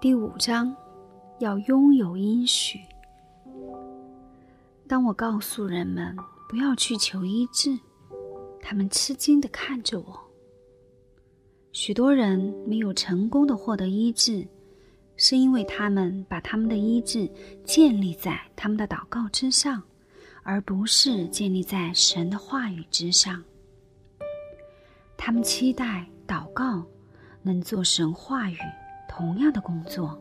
[0.00, 0.72] 第五章，
[1.40, 2.78] 要拥有应许。
[4.86, 6.16] 当我告诉人们
[6.48, 7.76] 不要去求医治，
[8.62, 10.16] 他们吃惊的看着我。
[11.72, 14.46] 许多人没有成功的获得医治，
[15.16, 17.28] 是因为他们把他们的医治
[17.64, 19.82] 建立在他们的祷告之上，
[20.44, 23.42] 而不是建立在神的话语之上。
[25.16, 26.84] 他们期待祷告
[27.42, 28.58] 能做神话语。
[29.18, 30.16] 同样的工作，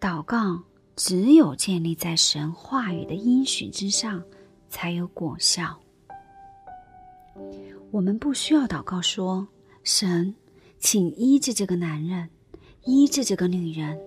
[0.00, 0.58] 祷告
[0.96, 4.22] 只有建立在神话语的应许之上，
[4.70, 5.78] 才有果效。
[7.90, 9.46] 我们不需要祷告说
[9.84, 10.34] ：“神，
[10.78, 12.30] 请医治这个男人，
[12.84, 14.00] 医治这个女人。”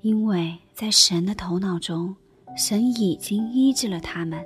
[0.00, 2.16] 因为在神的头脑中，
[2.56, 4.42] 神已经医治了他们。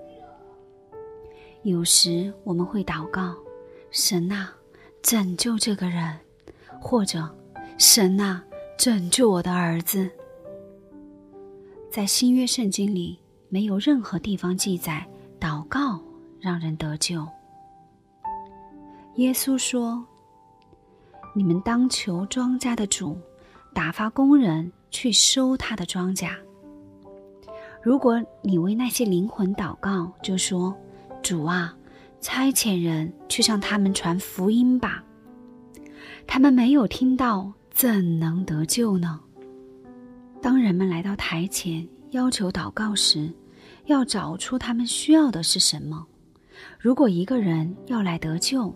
[1.62, 3.37] 有时我们会祷告
[3.92, 4.52] ：“神啊，
[5.01, 6.18] 拯救这个人，
[6.80, 7.32] 或者……”
[7.83, 8.43] 神呐，
[8.77, 10.07] 拯救我的儿子！
[11.91, 13.18] 在新约圣经里，
[13.49, 15.02] 没有任何地方记载
[15.41, 15.99] 祷告
[16.38, 17.27] 让人得救。
[19.15, 20.04] 耶稣说
[21.35, 23.16] ：“你们当求庄稼的主，
[23.73, 26.29] 打发工人去收他的庄稼。
[27.82, 30.76] 如果你为那些灵魂祷告，就说：
[31.23, 31.74] 主啊，
[32.21, 35.02] 差遣人去向他们传福音吧。
[36.26, 39.21] 他们没有听到。”怎能得救呢？
[40.43, 43.32] 当人们来到台前要求祷告时，
[43.87, 46.07] 要找出他们需要的是什么。
[46.79, 48.74] 如果一个人要来得救，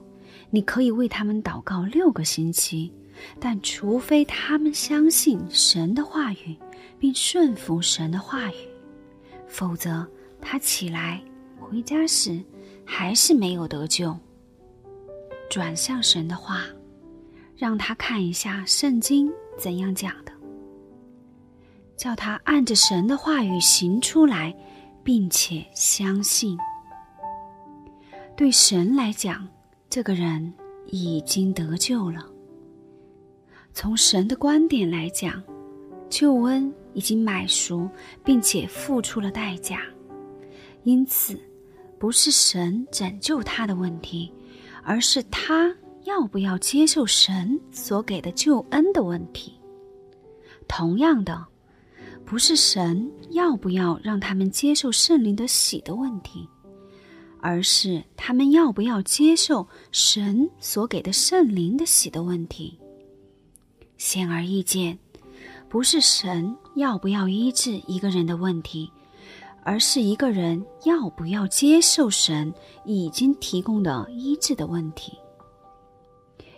[0.50, 2.92] 你可以为他们祷告六个星期，
[3.38, 6.56] 但除非他们相信神的话语，
[6.98, 8.56] 并顺服神的话语，
[9.46, 10.06] 否则
[10.40, 11.22] 他起来
[11.58, 12.42] 回家时
[12.84, 14.16] 还是没有得救。
[15.50, 16.64] 转向神的话。
[17.56, 20.32] 让他看一下圣经怎样讲的，
[21.96, 24.54] 叫他按着神的话语行出来，
[25.02, 26.58] 并且相信。
[28.36, 29.46] 对神来讲，
[29.88, 30.52] 这个人
[30.86, 32.26] 已经得救了。
[33.72, 35.40] 从神的观点来讲，
[36.10, 37.88] 救恩已经买赎，
[38.24, 39.80] 并且付出了代价，
[40.82, 41.38] 因此
[41.98, 44.32] 不是神拯救他的问题，
[44.82, 45.72] 而是他。
[46.04, 49.54] 要不要接受神所给的救恩的问题？
[50.68, 51.46] 同样的，
[52.24, 56.46] 不是神要不要让他们接受圣灵的喜的问题，
[57.40, 62.78] 而是他们要不要接受神所给的圣灵的喜的问题。
[63.96, 64.98] 显而易见，
[65.68, 68.90] 不是神要不要医治一个人的问题，
[69.62, 72.52] 而是一个人要不要接受神
[72.84, 75.18] 已经提供的医治的问题。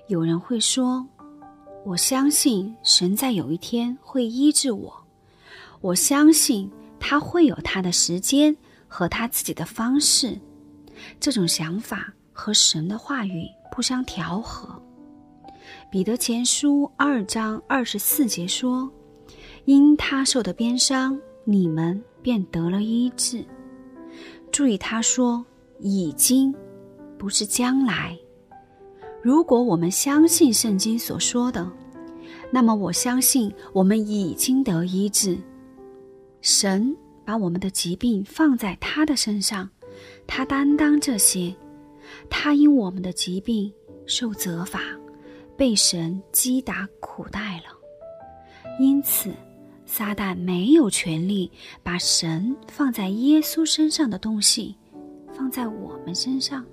[0.08, 1.04] 有人会说
[1.84, 4.94] ：“我相信神在有一天会医治我，
[5.80, 8.56] 我相信他会有他的时间
[8.86, 10.38] 和他自己的方式。”
[11.18, 14.80] 这种想法和神的话语不相调和。
[15.90, 18.88] 彼得前书二章二十四节说
[19.66, 23.44] ：“因他受的鞭伤，你们便得了医治。”
[24.52, 25.44] 注意，他说
[25.80, 26.54] “已经”，
[27.18, 28.16] 不是将来。
[29.22, 31.69] 如果我们相信圣经所说的，
[32.50, 35.37] 那么我相信我们已经得医治。
[36.41, 39.69] 神把我们的疾病放在他的身上，
[40.27, 41.53] 他担当这些，
[42.31, 43.72] 他因我们的疾病
[44.06, 44.81] 受责罚，
[45.56, 47.77] 被神击打苦待了。
[48.78, 49.33] 因此，
[49.87, 51.50] 撒旦没有权利
[51.83, 54.77] 把神放在耶稣身上的东西
[55.33, 56.65] 放在我们身上。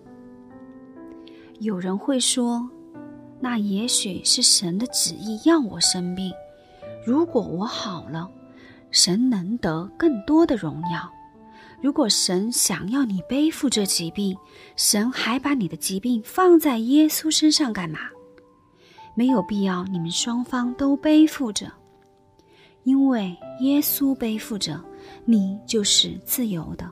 [1.59, 2.69] 有人会说
[3.40, 6.31] ：“那也许是神的旨意要我生病。
[7.06, 8.30] 如果我好了，
[8.91, 11.09] 神能得更多的荣耀。
[11.81, 14.38] 如果神想要你背负这疾病，
[14.75, 18.00] 神还把你的疾病放在耶稣身上干嘛？
[19.16, 21.72] 没有必要你们双方都背负着，
[22.83, 24.83] 因为耶稣背负着，
[25.25, 26.89] 你就是自由的。”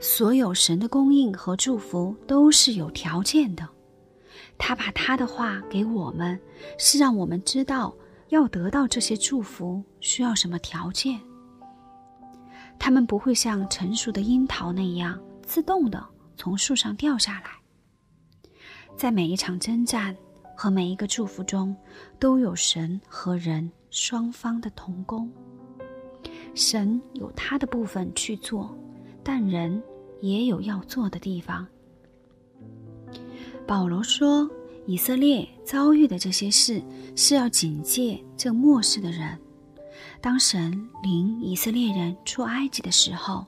[0.00, 3.68] 所有神的供应和祝福都是有条件的，
[4.56, 6.40] 他把他的话给我们，
[6.78, 7.94] 是让我们知道
[8.30, 11.20] 要得到这些祝福需要什么条件。
[12.78, 16.02] 他们不会像成熟的樱桃那样自动的
[16.34, 17.50] 从树上掉下来。
[18.96, 20.16] 在每一场征战
[20.56, 21.76] 和每一个祝福中，
[22.18, 25.30] 都有神和人双方的同工。
[26.54, 28.74] 神有他的部分去做，
[29.22, 29.82] 但人。
[30.20, 31.66] 也有要做的地方。
[33.66, 34.50] 保罗说
[34.86, 36.82] ：“以色列遭遇的这些事
[37.14, 39.38] 是要警戒这末世的人。
[40.20, 43.46] 当神领以色列人出埃及的时候，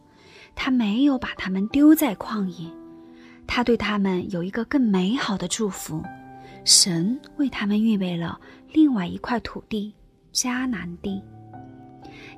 [0.55, 2.71] 他没有把他们丢在旷野，
[3.47, 6.03] 他对他们有一个更美好的祝福。
[6.65, 8.41] 神为他们预备了
[8.73, 9.93] 另外一块土地——
[10.33, 11.21] 迦南地。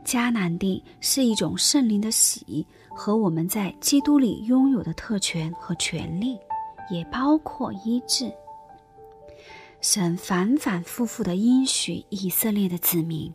[0.04, 6.38] 迦南地是一种圣灵的喜和我们在基督里拥有的特权和权利，
[6.90, 8.30] 也包括医治。
[9.80, 13.32] 神反反复复的应许以色列的子民，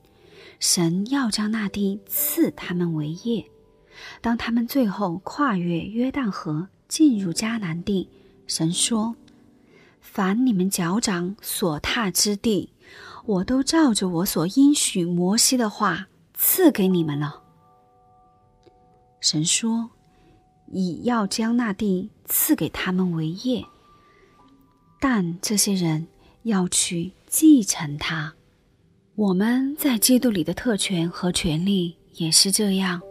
[0.60, 3.46] 神要将那地赐他们为业。
[4.22, 8.10] 当他们最后跨越约旦河进入迦南地，
[8.48, 9.16] 神说
[10.02, 12.74] ：“凡你们脚掌所踏之地，
[13.26, 16.08] 我都照着我所应许摩西的话
[16.42, 17.44] 赐给你们了。”
[19.20, 19.92] 神说
[20.72, 23.66] ：“已要将那地赐给他们为业，
[25.00, 26.08] 但这些人。”
[26.44, 28.34] 要去继承它。
[29.16, 33.02] 我们在基督里的特权和权利也是这样，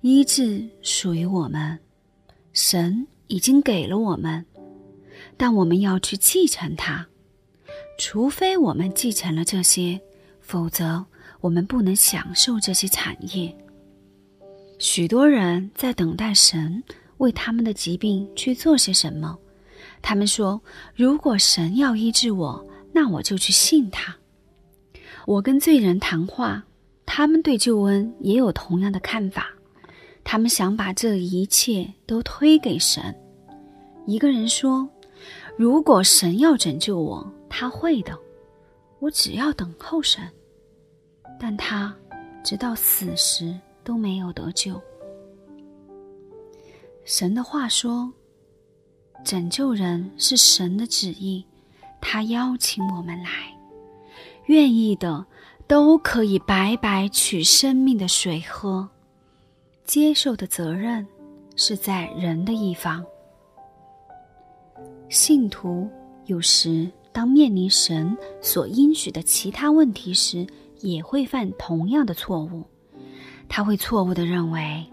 [0.00, 1.78] 医治属于我们，
[2.52, 4.44] 神已经给了我们，
[5.36, 7.06] 但我们要去继承它。
[7.96, 10.00] 除非我们继承了这些，
[10.40, 11.06] 否则
[11.42, 13.54] 我们不能享受这些产业。
[14.78, 16.82] 许多人在等待神
[17.18, 19.36] 为他们的疾病去做些什么。
[20.00, 20.60] 他们说
[20.96, 24.16] ：“如果神要医治我，那我就去信他。”
[25.26, 26.64] 我跟罪人谈话，
[27.06, 29.48] 他们对救恩也有同样的看法。
[30.24, 33.14] 他们想把这一切都推给神。
[34.06, 34.88] 一个人说
[35.56, 38.18] ：“如果神要拯救我，他会的。
[38.98, 40.22] 我只要等候神。”
[41.42, 41.92] 但他
[42.44, 44.80] 直到死时都没有得救。
[47.04, 48.12] 神的话说。
[49.24, 51.46] 拯救人是神的旨意，
[52.00, 53.56] 他邀请我们来，
[54.46, 55.24] 愿意的
[55.68, 58.88] 都可以白白取生命的水喝。
[59.84, 61.06] 接受的责任
[61.54, 63.06] 是在人的一方。
[65.08, 65.88] 信徒
[66.26, 70.44] 有时当面临神所应许的其他问题时，
[70.82, 72.62] 也会犯同样的错误。
[73.48, 74.86] 他会错误的认为，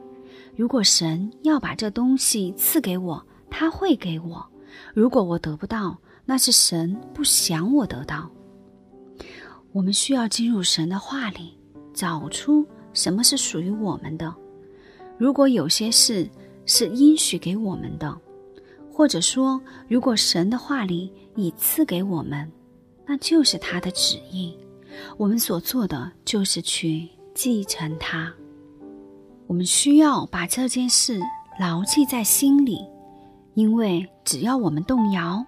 [0.55, 3.23] 如果神要把这东西赐给我。
[3.51, 4.45] 他会给我，
[4.93, 8.29] 如果我得不到，那是神不想我得到。
[9.71, 11.57] 我们需要进入神的话里，
[11.91, 12.63] 找出
[12.93, 14.33] 什么是属于我们的。
[15.17, 16.29] 如果有些事
[16.67, 18.15] 是应许给我们的，
[18.93, 22.49] 或者说，如果神的话里已赐给我们，
[23.03, 24.55] 那就是他的旨意。
[25.17, 28.31] 我们所做的就是去继承它。
[29.47, 31.19] 我们需要把这件事
[31.59, 32.79] 牢记在心里。
[33.55, 35.43] 因为只要我们动摇，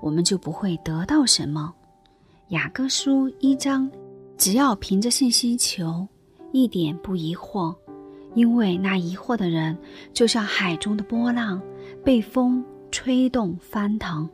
[0.00, 1.74] 我们就不会得到什么。
[2.48, 3.90] 雅各书一章，
[4.38, 6.06] 只要凭着信心求，
[6.52, 7.76] 一点不疑惑，
[8.34, 9.76] 因为那疑惑的人
[10.14, 11.60] 就像海中的波浪，
[12.02, 14.26] 被风吹动翻腾。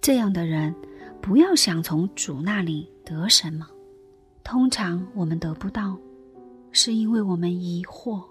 [0.00, 0.74] 这样的人，
[1.22, 3.66] 不要想从主那里得什么。
[4.42, 5.96] 通常我们得不到，
[6.72, 8.22] 是因为我们疑惑，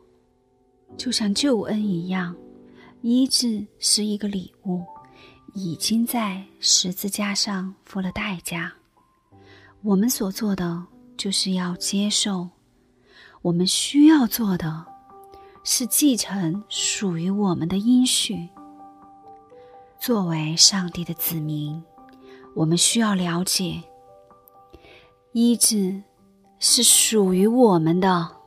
[0.98, 2.36] 就像救恩一样。
[3.02, 4.84] 医治是一个礼物，
[5.56, 8.72] 已经在十字架上付了代价。
[9.82, 10.86] 我们所做的
[11.18, 12.48] 就是要接受，
[13.42, 14.86] 我们需要做的
[15.64, 18.48] 是继承属于我们的应许。
[19.98, 21.82] 作为上帝的子民，
[22.54, 23.82] 我们需要了解，
[25.32, 26.04] 医治
[26.60, 28.41] 是属于我们的。